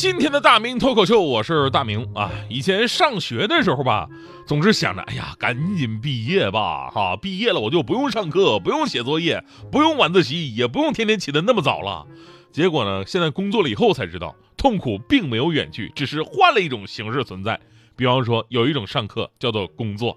[0.00, 2.30] 今天的大明脱口秀，我是大明啊。
[2.48, 4.08] 以前上学的时候吧，
[4.46, 12.06] 总是想着，哎呀，赶紧毕业吧，哈，毕业了我就不用上课，不用写作业，不用晚自习，也不用天天起得那么早了。
[12.50, 17.60] 结果呢，现在工作了以后才知道，痛苦并没有远去，只是换了一种形式存在。
[17.94, 20.16] 比方说，有一种上课叫做工作，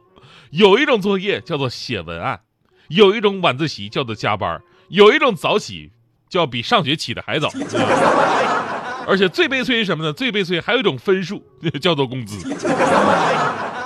[0.52, 2.40] 有一种作业叫做写文案，
[2.88, 5.92] 有一种晚自习叫做加班，有一种早起
[6.30, 7.50] 叫比上学起的还早。
[9.06, 10.14] 而且最悲催是什么呢？
[10.14, 11.44] 最悲催还有一种分数，
[11.82, 12.38] 叫做工资。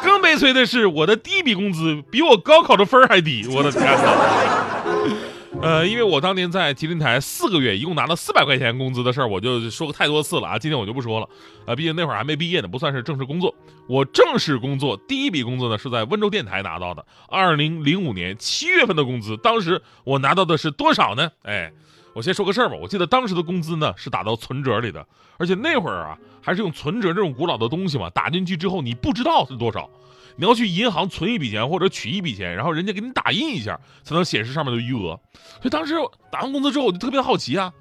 [0.04, 3.46] 更悲催的是，我的第一笔工资比我高考的分还低。
[3.50, 5.62] 我的天哪！
[5.62, 10.60] 呃，因为我当年在吉林台四个月，一共拿了四百块钱工资的事儿，我就说过太多次了啊。
[10.60, 11.28] 今天我就不说了
[11.66, 13.54] 啊，毕竟那会儿还没毕业呢，不算是正式工作。
[13.90, 19.36] 我正式工作第一笔工资呢，是在温州电台拿到的，二零零五年七月份的工资。
[19.38, 21.32] 当时我拿到的是多少呢？
[21.44, 21.72] 哎。
[22.18, 25.06] 我先说个事儿吧，我记得当时的工资呢是打到存折里的，
[25.38, 29.88] 而且那会儿啊还是用存折这种古老的东西嘛，打进去之后你不知道是多少，
[30.36, 35.20] 你要去银行存一笔钱或者取一笔钱，然后人家给你打印一下才能显示上面的余额。
[35.62, 35.94] 所以当时
[36.32, 37.72] 打完工资之后我就特别好奇啊，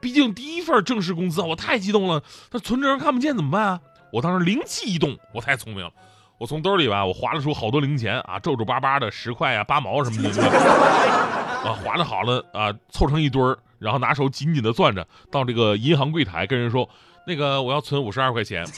[0.00, 3.80] 毕竟第一份正式工资啊，我太激动了，那存折上看不见怎么办啊？
[4.10, 5.92] 我当时灵机一动，我太聪明了，
[6.38, 13.58] 我从兜里吧我划了出好多零钱啊，皱皱巴巴的十块啊、八毛什么的，啊划的好了啊，凑成一堆儿。
[13.78, 16.88] 然后拿手紧紧的攥着，到这个银行柜台跟人说
[17.26, 18.64] ：“那个我要存五十二块钱。”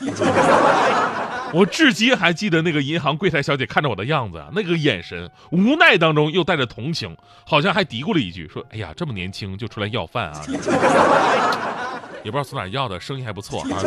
[1.52, 10.40] 我至今还记得那个银行柜台小姐看着我的样子啊，那个眼神无奈当中又带着同情，好像还嘀咕了一句：“说哎呀，这么年轻就出来要饭啊，
[12.24, 13.78] 也不知道从哪要的，生意还不错啊。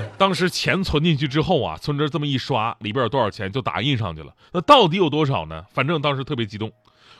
[0.16, 4.32] ”当时钱存进去之后啊，存折这么一刷，里边有多少钱就打印上去了。
[4.52, 5.64] 那到底有多少呢？
[5.72, 6.72] 反正当时特别激动，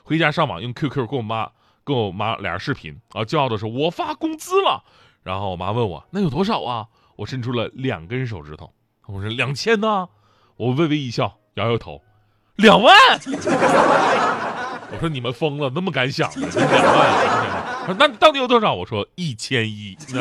[0.03, 1.49] 回家上网用 QQ 跟我妈。
[1.83, 4.83] 跟我妈俩人视频啊，骄傲的说：“我发工资了。”
[5.21, 8.73] 然后我妈问我：“那有多少啊？”我伸出了两根手指头，
[9.05, 10.09] 我说：“两千呢。”
[10.57, 12.01] 我微微一笑，摇摇头
[12.57, 12.91] ：“两万。
[14.89, 16.47] ”我说：“你们疯了，那么敢想呢？
[16.55, 17.74] 两万？
[17.97, 20.13] 那到底有多少？”我说：“一千一。”你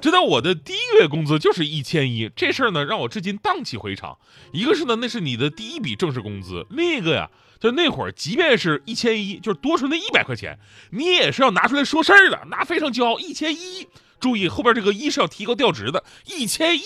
[0.00, 4.18] 知道 我的第一个月工资就是一千一，这事儿呢让我至今荡气回肠。
[4.52, 7.30] 一个是呢，那是你的第一笔正式工资；另一个呀。
[7.60, 10.58] 就那会儿，即便是一千一，就是多出那一百块钱，
[10.92, 13.18] 你也是要拿出来说事儿的，那非常骄傲。
[13.18, 13.86] 一千一，
[14.18, 16.80] 注意后边这个一是要提高调值的，一千一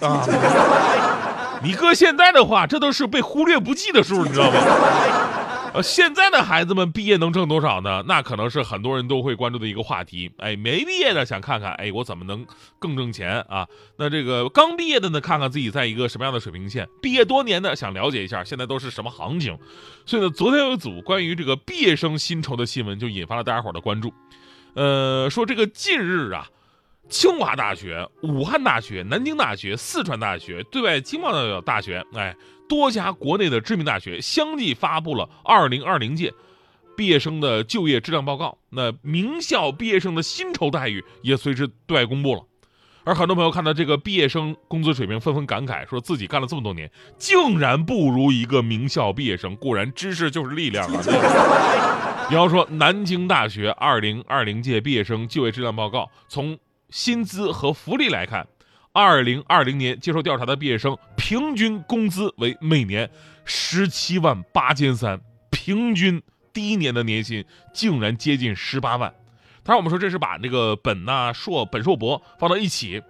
[0.00, 0.24] 啊！
[1.64, 4.60] 你搁现在的话，这都是被忽略不计的数，你知道吗？
[5.72, 8.02] 呃，现在的孩子们毕业能挣多少呢？
[8.06, 10.28] 那可能是很多人都会关注的一个话题。
[10.38, 12.44] 哎，没毕业的想看看，哎，我怎么能
[12.80, 13.68] 更挣钱啊？
[13.96, 16.88] 那这个刚毕业的呢，看看自己在一个什么样的水平线。
[17.00, 19.56] 毕业多年的想了解一下现在都是什么行情。
[20.04, 24.12] 所以呢，昨天有一组关于这个毕业生薪酬的新闻，就引发了大家伙的关注。
[24.74, 26.48] 呃，说这个近日啊，
[27.10, 32.34] 清华大学、武汉大学、南京大学、四川大学、对外经贸大学，哎。
[32.68, 36.32] 多家国内的知名大学相继发布了2020届
[36.96, 42.42] 毕业生的就业质量报告，那名校毕业生的薪酬待遇也随之对外公布了。
[43.02, 46.88] 而很多朋友看到这个毕业生工资水平，纷纷感慨，说自己干了这么多年，
[47.18, 49.56] 竟然不如一个名校毕业生。
[49.56, 51.02] 果然，知识就是力量啊！
[52.30, 56.56] 比方说，南京大学2020届毕业生就业质量报告，从
[56.90, 58.46] 薪资和福利来看。
[58.92, 63.08] 二零二零年接受调查的毕业生平均工资为每年
[63.44, 65.20] 十七万八千三，
[65.50, 66.20] 平均
[66.52, 69.14] 第一年的年薪竟然接近十八万。
[69.62, 73.00] 当然，我们说这是把那个本呐、硕、本硕博放到一起，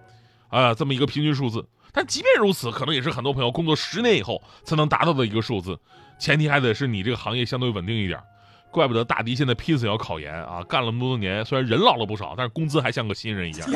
[0.49, 1.67] 啊，这么一个平均数字。
[1.93, 5.79] 但即便如此，可能也是很多朋友工作十年以后才能达到的一个数字。
[6.19, 8.21] 前提还得是你这个行业相对稳定一点。
[8.71, 10.63] 怪不得大迪现在拼死要考研啊！
[10.69, 13.69] 干了那么多年，虽然人老了不少，但是工资还像个新人一样。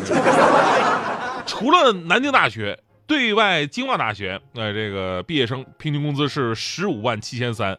[1.47, 7.77] 除了南京大学、对外经贸大学，呃，这个毕业生平均工资是十五万七千三。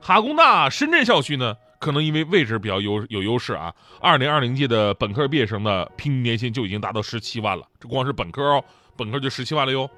[0.00, 7.64] 哈工大深圳校区呢，可能因为位置比较优有优势啊，二零二零届的本科毕业生的平均年薪就已经达到十七万了。
[7.80, 8.64] 这光是本科哦，
[8.96, 9.88] 本科就十七万了哟。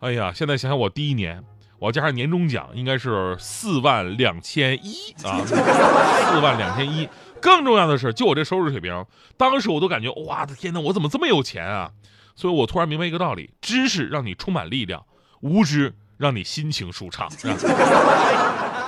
[0.00, 1.42] 哎呀，现在想想我第一年。
[1.80, 7.08] 我加上年终奖，应该是四万两千一 啊，四万两千一。
[7.40, 9.06] 更重要的是，就我这收入水平，
[9.38, 11.90] 当时我都感觉，哇的天哪，我怎么这么有钱啊？
[12.36, 15.04] 所以我突然明白一个道理：知识让你充满力量，
[15.40, 17.28] 无知让你心情舒畅。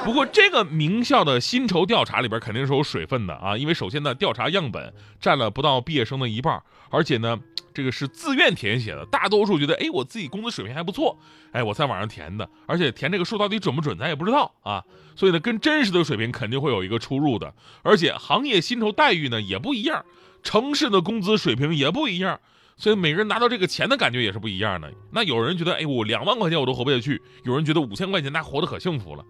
[0.05, 6.61] 不过这个名校的薪酬调查里边肯定是有水分的啊，因为首先呢，调查样本占了不到毕业生的一半，
[6.91, 7.39] 而且呢，
[7.73, 11.17] 这个是自愿填写的，大多数觉得，哎，我自己工资水平还不错，
[11.53, 14.83] 哎，我在网上填的，而且填这个数到底准不准，咱也不知道啊，
[15.15, 20.05] 所以呢，跟真实的水平肯定会有一个出入的，而且行业薪酬待遇呢也不一样，
[20.43, 22.41] 城市的工资水平也不一样。
[22.77, 24.93] 所以每个人拿到这个钱的感觉也是不一样的。
[25.13, 29.25] 那有人觉得，哎，我两万块钱我都活不下去；有人觉得五千块钱那活得可幸福了。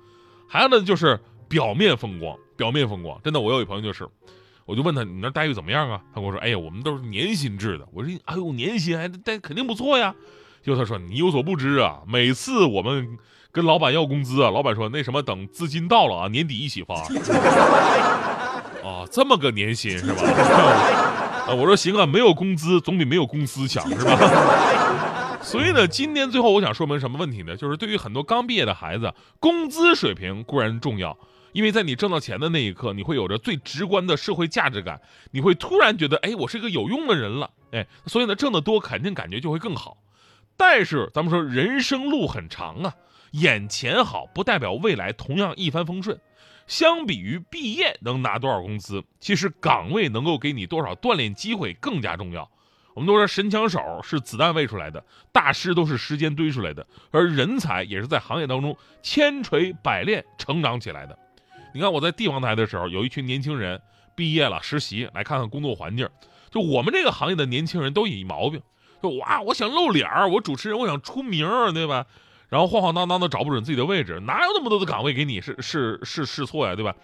[0.53, 1.19] 还有呢，就是
[1.49, 3.19] 表面风光，表面风光。
[3.25, 4.07] 真的，我有一朋友就是，
[4.67, 5.99] 我就问他，你那待遇怎么样啊？
[6.15, 7.89] 他跟我说，哎呀，我们都是年薪制的。
[7.91, 10.15] 我说，哎呦，年薪还待肯定不错呀。
[10.63, 13.17] 就他说，你有所不知啊，每次我们
[13.51, 16.97] 跟老板要工资啊，老板说那什么，等资金到了啊，年底一起发。
[18.85, 20.21] 啊，这么个年薪是吧？
[21.49, 24.19] 啊，我说行啊，没有工资总比没有公司强是吧？
[25.43, 27.57] 所以呢，今天最后我想说明什么问题呢？
[27.57, 31.19] 就是对于很多刚毕业的孩子，工资水平固然重要，
[31.53, 35.01] 因为在你挣到钱的那一刻，你会有着最直观的社会价值感，
[35.33, 39.99] 你会突然觉得，哎，我是一个有用的人了，哎，所以呢，挣得多肯定感觉就会更好。
[40.57, 42.95] 但是咱们说人生路很长啊，
[43.33, 46.21] 眼前好不代表未来同样一帆风顺。
[46.69, 52.49] 相比于毕业能拿多少工资，其实岗位能够给你多少锻炼机会更加重要。
[52.95, 61.19] 我们都说神枪手是子弹喂出来的，大师都是时间堆出来的，而人才也是在行业当中千锤百炼成长起来的。
[61.75, 63.81] 你看我在地方台的时候，有一群年轻人
[64.15, 66.09] 毕业了实习，来看看工作环境。
[66.51, 68.61] 就我们这个行业的年轻人都有一毛病，
[69.03, 72.05] 就哇，我想露脸儿，我主持人，我想出名，对吧？
[72.51, 76.95] 然后晃晃荡荡的找不准自己的位置，哪有那么多的岗位给你试试试试错呀，对吧？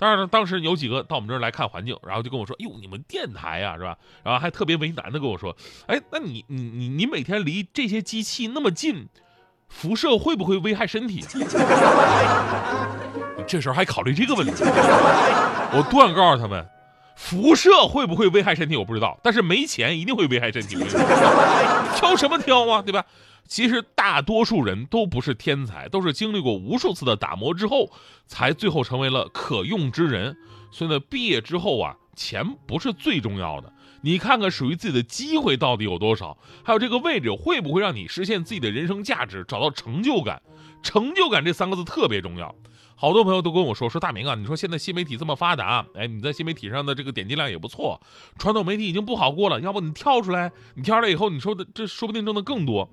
[0.00, 5.54] 当然了，当时有几个到我们这儿来看环境，然后就跟我说：“哟，你们电台呀，是吧？”然后还特别为难的跟我说
[5.86, 9.08] ：“哎，那你你你你每天离这些机器那么近，
[9.68, 11.22] 辐射会不会危害身体？”
[13.46, 16.66] 这时候还考虑这个问题，我断告诉他们：
[17.16, 20.76] 辐射会不会危害身体我不知道，但是没钱一定会危害身体。
[21.96, 23.04] 挑什么挑啊，对吧？
[23.50, 27.90] 其实大多数人都不是天才，都是经历过无数次的打磨之后，
[28.28, 30.36] 才最后成为了可用之人。
[30.70, 40.40] 所以呢，毕业之后啊，钱不是最重要的，你看看属于自己的机会到底有多少，还有这个位置会不会让你实现自己的人生价值，找到成就感。
[40.80, 42.54] 成就感这三个字特别重要。
[42.94, 48.00] 好多朋友都跟我说，说大明啊，你说现在新媒体这么发达，哎，你在新媒体上的这个点击量也不错，
[48.38, 52.88] 传统媒体已经不好过了，要不你跳出来，你跳出来以后，你说的这说不定挣的更多。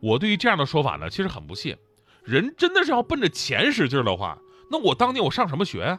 [0.00, 1.78] 我对于这样的说法呢，其实很不屑。
[2.24, 4.38] 人真的是要奔着钱使劲的话，
[4.70, 5.98] 那我当年我上什么学呀？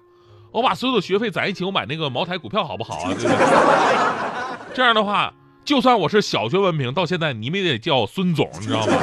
[0.52, 3.14] 我把所有的学费攒一起，我买那个茅台股票好不好啊？
[3.14, 4.74] 对不对？
[4.74, 5.34] 这样的话，
[5.66, 8.94] 就算我是小学文凭，到现在你们也得叫孙总，你知道吗？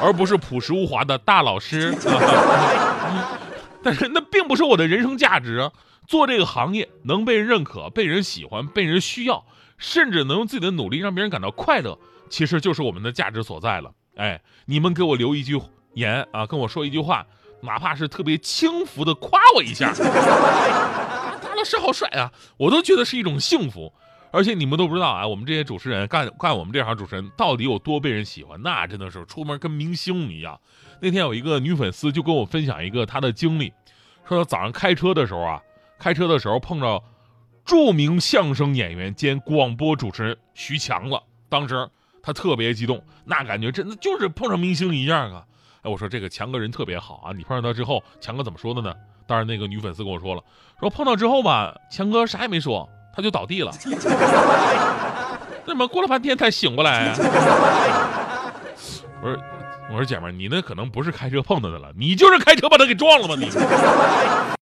[0.00, 1.94] 而不是朴实无华的大老师。
[3.82, 5.70] 但是那并不是我的人生价值！
[6.06, 9.44] 做这个行业能被人认可、被人喜欢、被人需要，
[9.76, 11.98] 甚至能用自己的努力让别人感到快乐。
[12.28, 13.92] 其实就是我们的价值所在了。
[14.16, 15.60] 哎，你们给我留一句
[15.94, 17.26] 言啊，跟我说一句话，
[17.60, 23.92] 哪怕是特别轻浮的夸我一下，大老师好帅啊，我都觉得是一种幸福。
[24.30, 30.60] 而且你们都不知道啊，我们这些主持人干干我们这行主持人到底有多被人喜欢，那真的是出门跟明星一样。
[31.00, 33.72] 那天有一个女粉丝就跟我分享一个她的经历，
[34.28, 35.62] 说早上开车的时候啊，
[35.98, 37.02] 开车的时候碰到
[37.64, 41.88] 著名相声演员兼广播主持人徐强了，当时。
[42.22, 45.44] 他特别激动，那感觉真的就是碰上明星一样啊！
[45.82, 48.92] 哎，我说这个强哥人特别好啊，你碰上他之后，强哥怎么说的呢？
[49.26, 50.42] 当然，那个女粉丝跟我说了，
[50.80, 53.70] 说碰到之后吧，强哥啥也没说，他就倒地了。
[55.66, 57.14] 怎么过了半天才醒过来？
[59.20, 59.38] 我说，
[59.90, 63.50] 我说姐们儿，你那可能不是开车碰到的了，你就是开车把他给撞了吧你？